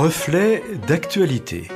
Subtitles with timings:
[0.00, 1.66] Reflet d'actualité.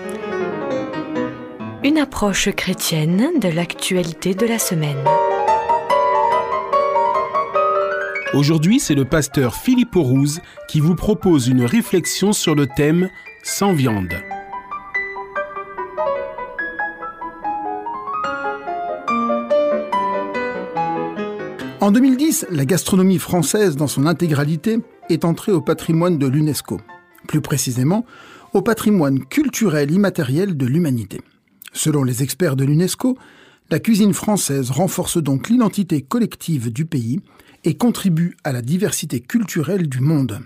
[1.83, 5.05] Une approche chrétienne de l'actualité de la semaine.
[8.33, 13.11] Aujourd'hui, c'est le pasteur Philippe Aurouze qui vous propose une réflexion sur le thème
[13.43, 14.15] Sans viande.
[21.81, 24.79] En 2010, la gastronomie française dans son intégralité
[25.11, 26.79] est entrée au patrimoine de l'UNESCO,
[27.33, 28.05] plus précisément
[28.53, 31.23] au patrimoine culturel immatériel de l'humanité.
[31.73, 33.17] Selon les experts de l'UNESCO,
[33.71, 37.21] la cuisine française renforce donc l'identité collective du pays
[37.65, 40.41] et contribue à la diversité culturelle du monde.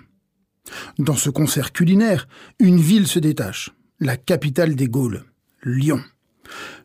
[1.01, 2.29] Dans ce concert culinaire,
[2.61, 5.25] une ville se détache, la capitale des Gaules,
[5.65, 6.01] Lyon.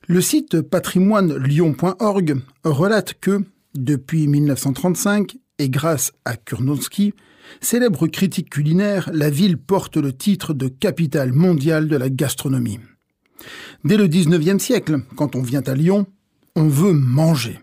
[0.08, 3.44] Le site patrimoine-lyon.org relate que,
[3.76, 7.14] depuis 1935, et grâce à Kurnowski,
[7.60, 12.80] célèbre critique culinaire, la ville porte le titre de capitale mondiale de la gastronomie.
[13.84, 16.06] Dès le 19e siècle, quand on vient à Lyon,
[16.56, 17.60] on veut manger.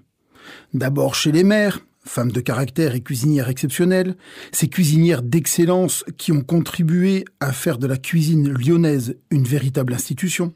[0.74, 4.16] D'abord chez les mères, femmes de caractère et cuisinières exceptionnelles,
[4.50, 10.54] ces cuisinières d'excellence qui ont contribué à faire de la cuisine lyonnaise une véritable institution.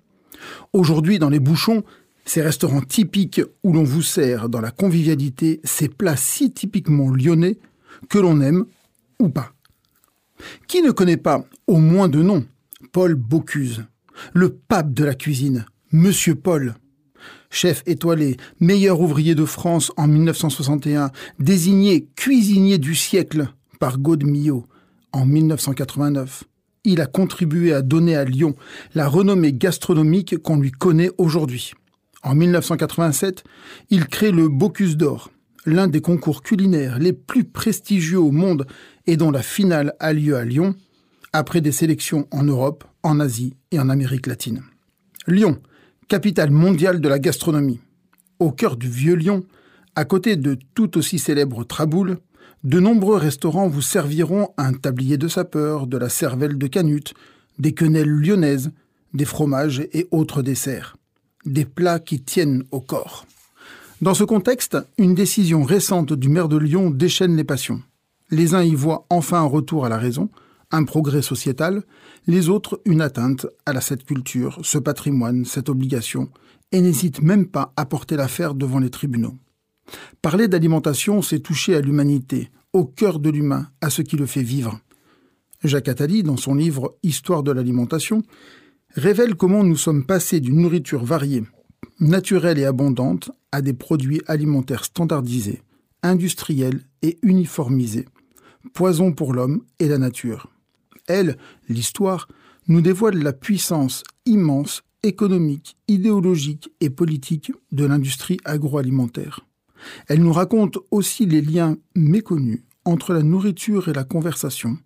[0.72, 1.84] Aujourd'hui, dans les bouchons,
[2.24, 7.58] ces restaurants typiques où l'on vous sert dans la convivialité ces plats si typiquement lyonnais
[8.08, 8.64] que l'on aime
[9.18, 9.52] ou pas.
[10.66, 12.44] Qui ne connaît pas, au moins de nom,
[12.92, 13.84] Paul Bocuse,
[14.32, 16.74] le pape de la cuisine, Monsieur Paul
[17.50, 23.46] Chef étoilé, meilleur ouvrier de France en 1961, désigné cuisinier du siècle
[23.78, 24.66] par Gaudemillot
[25.12, 26.44] en 1989
[26.84, 28.54] il a contribué à donner à Lyon
[28.94, 31.72] la renommée gastronomique qu'on lui connaît aujourd'hui.
[32.22, 33.44] En 1987,
[33.90, 35.30] il crée le Bocuse d'Or,
[35.64, 38.66] l'un des concours culinaires les plus prestigieux au monde
[39.06, 40.74] et dont la finale a lieu à Lyon,
[41.32, 44.62] après des sélections en Europe, en Asie et en Amérique latine.
[45.26, 45.58] Lyon,
[46.08, 47.80] capitale mondiale de la gastronomie.
[48.38, 49.44] Au cœur du vieux Lyon,
[49.94, 52.18] à côté de tout aussi célèbre Traboul,
[52.64, 57.14] de nombreux restaurants vous serviront un tablier de sapeur, de la cervelle de canute,
[57.58, 58.70] des quenelles lyonnaises,
[59.14, 60.96] des fromages et autres desserts
[61.44, 63.26] des plats qui tiennent au corps.
[64.00, 67.82] Dans ce contexte, une décision récente du maire de Lyon déchaîne les passions.
[68.32, 70.30] Les uns y voient enfin un retour à la raison,
[70.70, 71.82] un progrès sociétal,
[72.26, 76.30] les autres une atteinte à cette culture, ce patrimoine, cette obligation,
[76.72, 79.34] et n'hésitent même pas à porter l'affaire devant les tribunaux.
[80.22, 84.42] Parler d'alimentation, c'est toucher à l'humanité, au cœur de l'humain, à ce qui le fait
[84.42, 84.80] vivre.
[85.62, 88.22] Jacques Attali, dans son livre Histoire de l'alimentation,
[88.94, 91.44] révèle comment nous sommes passés d'une nourriture variée,
[92.00, 95.60] naturelle et abondante à des produits alimentaires standardisés,
[96.02, 98.06] industriels et uniformisés,
[98.72, 100.48] poison pour l'homme et la nature.
[101.08, 101.36] Elle,
[101.68, 102.28] l'histoire,
[102.68, 109.40] nous dévoile la puissance immense économique, idéologique et politique de l'industrie agroalimentaire.
[110.06, 114.78] Elle nous raconte aussi les liens méconnus entre la nourriture et la conversation,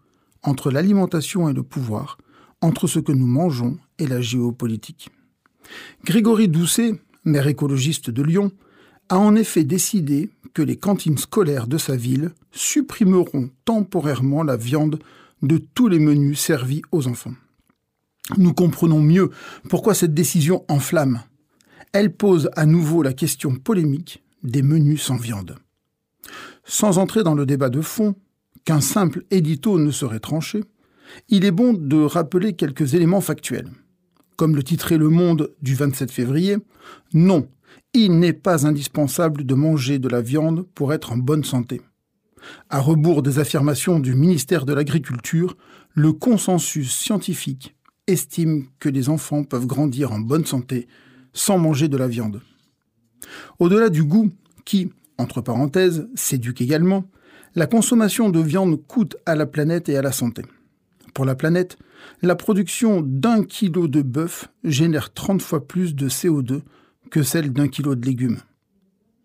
[0.42, 2.18] entre l'alimentation et le pouvoir,
[2.62, 5.10] entre ce que nous mangeons et la géopolitique.
[6.04, 6.94] Grégory Doucet,
[7.24, 8.52] maire écologiste de Lyon,
[9.08, 14.98] a en effet décidé que les cantines scolaires de sa ville supprimeront temporairement la viande
[15.42, 17.34] de tous les menus servis aux enfants.
[18.36, 19.30] Nous comprenons mieux
[19.68, 21.22] pourquoi cette décision enflamme.
[21.92, 25.56] Elle pose à nouveau la question polémique des menus sans viande.
[26.64, 28.16] Sans entrer dans le débat de fond,
[28.64, 30.64] qu'un simple édito ne serait tranché,
[31.28, 33.70] il est bon de rappeler quelques éléments factuels.
[34.36, 36.56] Comme le titrait Le Monde du 27 février,
[37.14, 37.48] non,
[38.04, 41.80] il n'est pas indispensable de manger de la viande pour être en bonne santé.
[42.68, 45.56] À rebours des affirmations du ministère de l'Agriculture,
[45.94, 47.74] le consensus scientifique
[48.06, 50.86] estime que les enfants peuvent grandir en bonne santé
[51.32, 52.42] sans manger de la viande.
[53.58, 54.30] Au-delà du goût,
[54.64, 57.04] qui, entre parenthèses, s'éduque également,
[57.54, 60.42] la consommation de viande coûte à la planète et à la santé
[61.16, 61.78] pour la planète,
[62.20, 66.60] la production d'un kilo de bœuf génère 30 fois plus de CO2
[67.10, 68.38] que celle d'un kilo de légumes.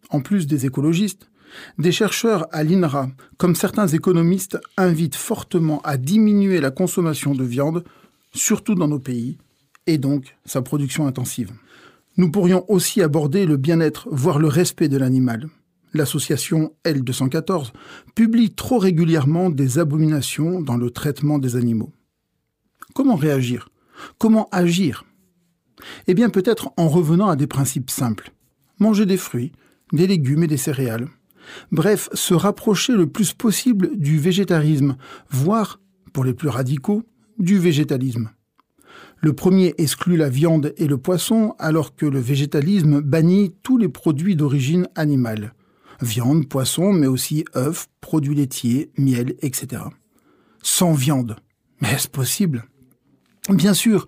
[0.09, 1.29] En plus des écologistes,
[1.77, 7.83] des chercheurs à l'INRA, comme certains économistes, invitent fortement à diminuer la consommation de viande,
[8.33, 9.37] surtout dans nos pays,
[9.87, 11.51] et donc sa production intensive.
[12.17, 15.49] Nous pourrions aussi aborder le bien-être, voire le respect de l'animal
[15.93, 17.71] l'association L214
[18.15, 21.91] publie trop régulièrement des abominations dans le traitement des animaux.
[22.93, 23.69] Comment réagir?
[24.17, 25.05] Comment agir?
[26.07, 28.31] Eh bien peut-être en revenant à des principes simples.
[28.79, 29.51] Manger des fruits,
[29.93, 31.07] des légumes et des céréales.
[31.71, 34.95] Bref, se rapprocher le plus possible du végétarisme,
[35.29, 35.79] voire,
[36.13, 37.03] pour les plus radicaux,
[37.39, 38.29] du végétalisme.
[39.19, 43.89] Le premier exclut la viande et le poisson, alors que le végétalisme bannit tous les
[43.89, 45.53] produits d'origine animale.
[46.01, 49.83] Viande, poisson, mais aussi œufs, produits laitiers, miel, etc.
[50.63, 51.35] Sans viande.
[51.81, 52.65] Mais est-ce possible?
[53.49, 54.07] Bien sûr.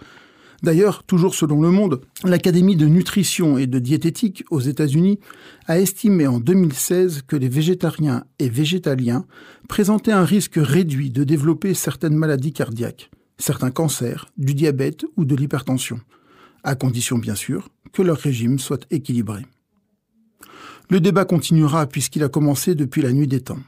[0.64, 5.20] D'ailleurs, toujours selon Le Monde, l'Académie de nutrition et de diététique aux États-Unis
[5.68, 9.26] a estimé en 2016 que les végétariens et végétaliens
[9.68, 15.36] présentaient un risque réduit de développer certaines maladies cardiaques certains cancers, du diabète ou de
[15.36, 16.00] l'hypertension,
[16.64, 19.46] à condition bien sûr que leur régime soit équilibré.
[20.90, 23.60] Le débat continuera puisqu'il a commencé depuis la nuit des temps.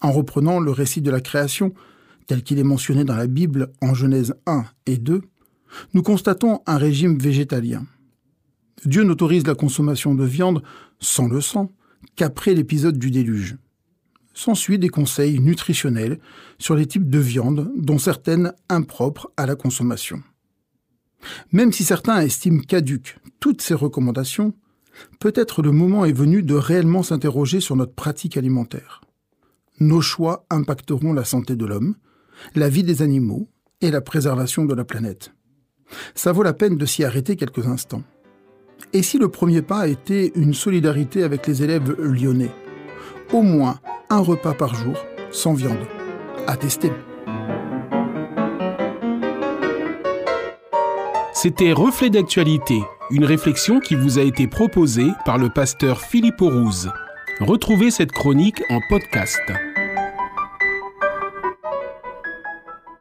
[0.00, 1.72] En reprenant le récit de la création,
[2.26, 5.22] tel qu'il est mentionné dans la Bible en Genèse 1 et 2,
[5.94, 7.86] nous constatons un régime végétalien.
[8.84, 10.62] Dieu n'autorise la consommation de viande
[11.00, 11.70] sans le sang
[12.16, 13.56] qu'après l'épisode du déluge
[14.34, 16.18] s'ensuit des conseils nutritionnels
[16.58, 20.22] sur les types de viande, dont certaines impropres à la consommation.
[21.52, 24.54] Même si certains estiment caduques toutes ces recommandations,
[25.20, 29.02] peut-être le moment est venu de réellement s'interroger sur notre pratique alimentaire.
[29.80, 31.96] Nos choix impacteront la santé de l'homme,
[32.54, 33.48] la vie des animaux
[33.80, 35.32] et la préservation de la planète.
[36.14, 38.02] Ça vaut la peine de s'y arrêter quelques instants.
[38.92, 42.50] Et si le premier pas était une solidarité avec les élèves lyonnais?
[43.32, 43.78] Au moins
[44.10, 44.96] un repas par jour
[45.30, 45.86] sans viande.
[46.46, 46.92] À tester.
[51.32, 52.80] C'était Reflet d'actualité,
[53.10, 56.90] une réflexion qui vous a été proposée par le pasteur Philippe Aurouze.
[57.40, 59.40] Retrouvez cette chronique en podcast.